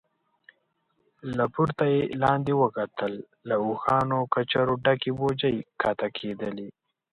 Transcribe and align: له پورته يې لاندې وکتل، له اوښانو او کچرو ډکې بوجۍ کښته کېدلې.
له 1.37 1.45
پورته 1.53 1.83
يې 1.93 2.01
لاندې 2.23 2.53
وکتل، 2.61 3.13
له 3.49 3.55
اوښانو 3.65 4.13
او 4.21 4.25
کچرو 4.33 4.75
ډکې 4.85 5.11
بوجۍ 5.19 5.55
کښته 5.81 6.07
کېدلې. 6.17 6.69